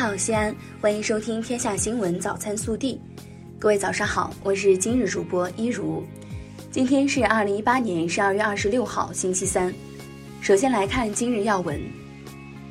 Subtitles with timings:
[0.00, 2.98] 好，西安，欢迎收听《天下新闻早餐速递》。
[3.58, 6.02] 各位早上好，我是今日主播一如。
[6.70, 9.70] 今天是二零一八年十二月二十六号，星期三。
[10.40, 11.78] 首先来看今日要闻：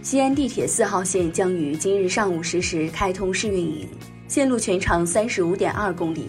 [0.00, 3.86] 西安地铁四号线将于今日上午十时开通试运营，
[4.26, 6.24] 线路全长三十五点二公里，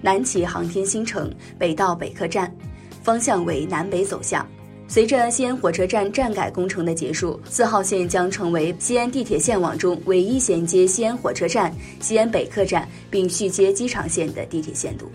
[0.00, 2.52] 南起航天新城，北到北客站，
[3.00, 4.44] 方向为南北走向。
[4.92, 15.10] 随着西安火车站站改工程的结束，四号线将成为西安地铁线网中唯一衔接西安火车站、西安北客站并续接机场线的地铁线路。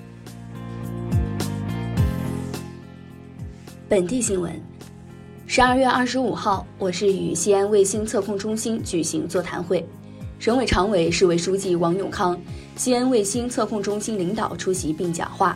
[3.88, 4.52] 本地新闻：
[5.46, 9.88] 十二月二十五号，我市与西安卫星测控中心举行座谈会，
[10.40, 12.36] 省委常委、市委书记王永康、
[12.76, 15.56] 西安卫星测控中心领导出席并讲话。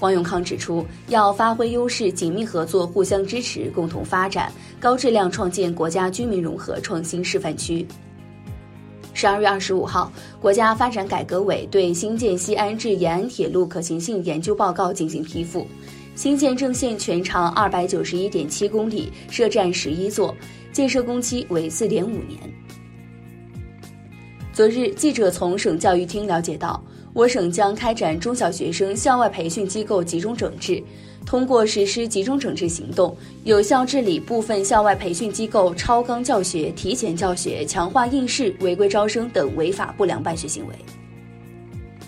[0.00, 7.86] 王永康指出，要发挥优势，紧密合作，互相支持，共同发展，高质量创建国家居民融合创新示范区。
[9.14, 15.66] 十二月二十五号，国家发展改革委对新建西安至延安铁路可行性研究报告进行批复，
[16.16, 20.34] 新建正线全长二百九十一点七公里，设站十一座，
[20.72, 22.40] 建设工期为四点五年。
[24.52, 26.82] 昨日，记者从省教育厅了解到。
[27.14, 30.82] 我省将开展中小学生校外培训机构集中整治，
[31.24, 40.74] 通过实施集中整治行动，有效治理部分校外培训机构超纲教学、提前教学、强化应试、违规招生等违法不良办学行为。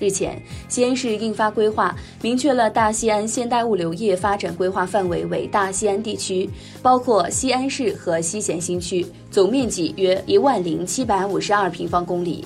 [0.01, 6.51] 日前，西安市印发规划，明确了大西安现代物流业发展规划范围为大西安地区，
[6.83, 12.45] 包括西安市和西咸新区，总面积约一万零七百五十二平方公里。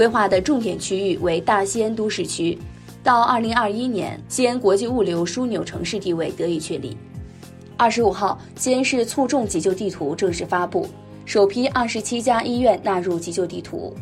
[0.00, 2.56] 规划的重点区域为大西安都市区，
[3.04, 6.96] 到二零二一年，西安国际物流枢纽城市地位得以确立。
[7.76, 10.86] 二十五号，西安市卒中急救地图正式发布，
[11.26, 13.94] 首批二十七家医院纳入急救地图。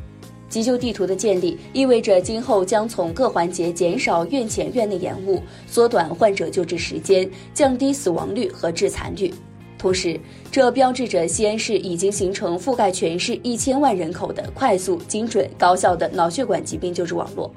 [0.48, 9.34] 急救地图的建立，意味着今后将从各环节减少院前院内延误，缩短患者救治时间，降低死亡率和致残率。
[9.78, 10.18] 同时，
[10.50, 17.48] 这标志着西安市已经形成覆盖全市一千万人口的快速、精准、高效的脑血管疾病救治网络。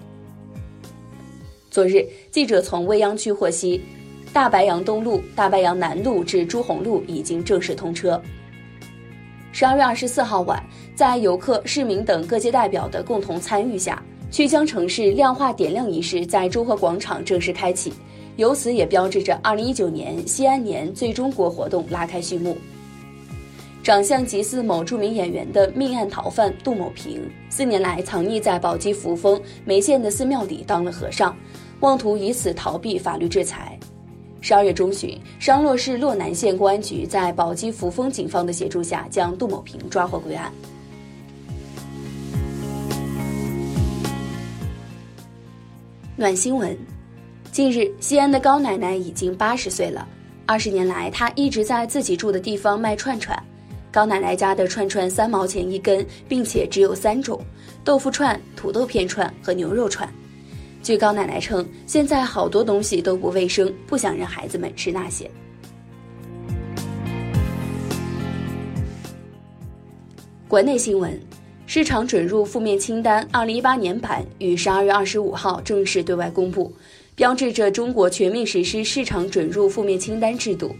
[1.72, 3.82] 昨日，记者从未央区获悉，
[4.32, 8.22] 大白杨东路、大白杨南路至朱洪路已经正式通车。
[9.52, 10.64] 十二月二十四号晚，
[10.96, 17.92] 在游客、市民等各界代表的共同参与下，曲江城市亮化点亮仪式在周河广场正式开启。
[18.38, 22.58] 由此也标志着二零一九年西安年最中国活动拉开序幕。
[23.84, 31.36] 长相极似某著名演员的命案逃犯杜某平，四年来藏匿在宝鸡扶风眉县的寺庙里当了和尚，
[31.80, 33.78] 妄图以此逃避法律制裁。
[34.40, 40.52] 十二月中旬，商洛市洛南县公安局在宝鸡扶风警方的协助下，将杜某平抓获归案。
[46.16, 46.91] 暖新闻。
[47.52, 50.08] 近日，西安的高奶奶已经八十岁了。
[50.46, 53.38] 二十年来，她一直在自己住的地方卖串串。
[53.92, 57.42] 高奶奶家的串串三毛钱一根，并且只有三种：
[57.84, 60.08] 豆腐串、土豆片串和牛肉串。
[60.82, 65.30] 据高奶奶称，现在好多东西都不卫生，不想让孩子们吃那些。
[70.48, 71.20] 国内新闻：
[71.66, 76.74] 市场准入负面清单二零一八年版于十二月二十五号正式对外公布。
[77.22, 80.76] 标志着中国全面实施市场准入负面清单制度，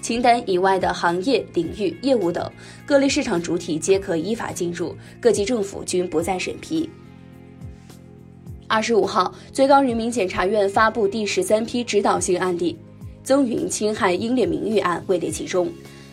[0.00, 2.50] 清单以外的行业、领域、业务等
[2.86, 6.88] 各类市场主体皆可依法进入，各级政府均不再审批。
[8.66, 12.74] 二十五号，最高人民检察院发布第十三批指导性案例，
[13.22, 15.70] 曾云侵害英烈名誉案位列其中，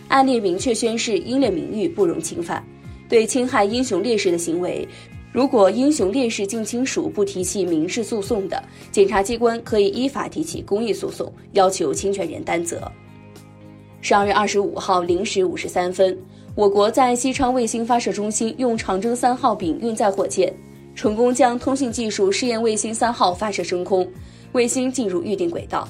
[0.10, 2.62] 案例明确宣示英烈名誉不容侵犯，
[3.08, 4.86] 对侵害英雄烈士的行为。
[5.36, 12.90] 如果英雄烈士近亲属不提起民事诉讼的，检察机关可以依法提起公益诉讼，要求侵权人担责。
[14.00, 16.18] 十二月二十五号零时五十三分，
[16.56, 20.54] 我国在西昌卫星发射中心用长征三号丙运载火箭，
[20.96, 24.10] 成功将通信技术试验卫星三号发射升空，
[24.54, 25.86] 卫星进入预定轨道。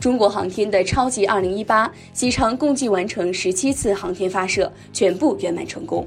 [0.00, 6.04] 中国航天的超级二零一八，西昌共计完成十七次航天发射，全部圆满成功。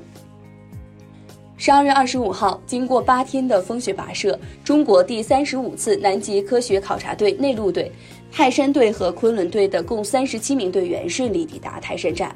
[1.65, 7.89] 十二月二十五号，经过八天的风雪跋涉，中国第三十五次南极科学考察队内陆队、
[8.29, 12.35] 泰山队和昆仑队的共三十七名队员顺利抵达泰山站。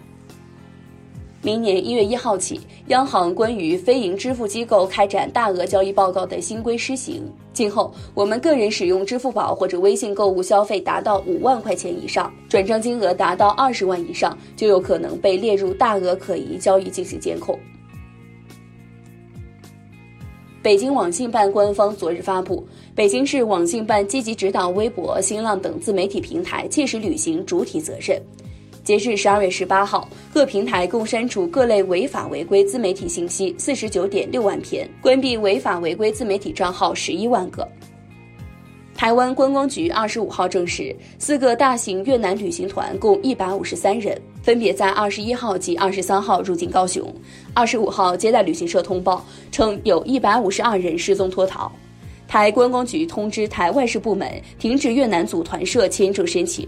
[1.41, 7.29] 明年一月一号起，央行关于非银支付机构开展大额交易报告的新规施行。
[7.51, 17.59] 今后，我们个人使用支付宝或者微信购物消费达到五万块钱以上，转账金额达到二十万以上，就有可能被列入大额可疑交易进行监控。
[20.67, 22.61] 北京网信办官方昨日发布，
[22.93, 28.21] 北京市网信办积极指导微博、新浪等自媒体平台切实履行主体责任。
[28.83, 37.65] 截至十二月十八号，各平台共删除各类违法违规自媒体信息四十九点六万篇，关闭违法违规自媒体账号十一万个。
[38.97, 47.07] 台湾观光局二十五号证实，四个大型越南旅行团共一百五十三人，分别在二十一号及二十三号入境高雄。
[47.53, 51.71] 二十五号接待旅行社通报称，有一百五十二人失踪脱逃。
[52.27, 56.67] 台观光局通知台外事部门停止越南组团社签证申请。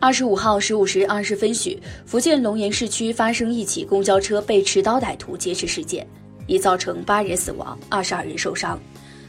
[0.00, 6.06] 二十五号十五时二十分许，福建龙岩市区发生一起公交车被持刀歹徒劫持事件，
[6.46, 8.80] 已造成八人死亡，二十二人受伤。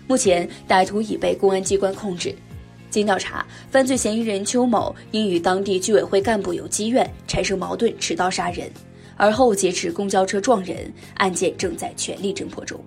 [0.07, 2.33] 目前，歹徒已被公安机关控制。
[2.89, 8.71] 经调查，犯罪嫌疑人邱某因与当地居委会干部有积怨，产生矛盾，持刀杀人，
[9.17, 10.91] 而后劫持公交车撞人。
[11.15, 12.79] 案件正在全力侦破中。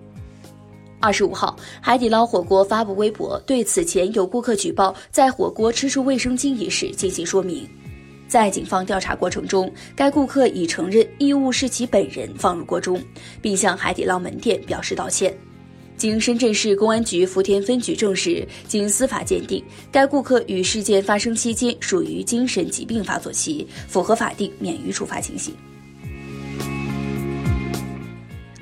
[0.99, 7.69] 二十五号，海底捞火锅发布微博，对此前有顾客举报在火锅吃出卫生巾一事进行说明。
[8.27, 12.99] 在警方调查过程中，该顾客已承认异物是其本人放入锅中，
[13.41, 15.31] 并向海底捞门店表示道歉。
[16.01, 25.53] 经深圳市公安局福田分局证实，经司法鉴定，该顾客与事件发生期间属于精神疾病发作期，符合法定免于处罚情形。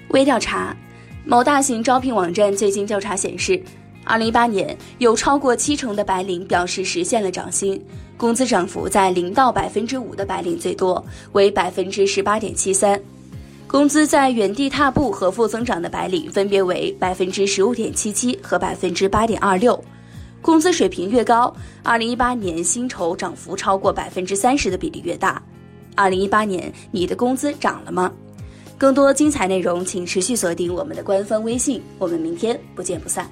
[0.09, 0.75] 微调查。
[1.23, 3.61] 某大型招聘网站最近调查显示，
[4.03, 7.81] 二零一八年有超过七成的白领表示实现了涨薪，
[8.17, 12.99] 工资涨幅在零到百分之五的白领最多，为百分之十八点七三；
[13.69, 19.79] 工资在原地踏步和负增长的白领分别为百分之十五点七七和百分之八点二六。
[20.41, 25.39] 工资水平越高，二零一八年薪酬涨幅超过百分之三十的比例越大。
[25.93, 28.11] 二零一八年你的工资涨了吗？
[28.75, 31.79] 更多精彩内容，请持续锁定我们的官方微信。
[31.99, 33.29] 我们明天不见不散。